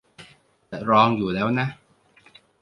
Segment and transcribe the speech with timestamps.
[0.69, 1.67] จะลองอยู่แล้วนะ